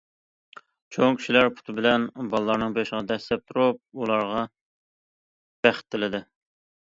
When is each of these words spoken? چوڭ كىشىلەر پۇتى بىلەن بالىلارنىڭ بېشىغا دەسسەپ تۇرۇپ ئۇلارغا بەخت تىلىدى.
چوڭ 0.95 1.17
كىشىلەر 1.19 1.49
پۇتى 1.57 1.73
بىلەن 1.79 2.07
بالىلارنىڭ 2.31 2.73
بېشىغا 2.77 3.03
دەسسەپ 3.13 3.43
تۇرۇپ 3.51 4.01
ئۇلارغا 4.01 4.41
بەخت 5.67 5.89
تىلىدى. 5.97 6.23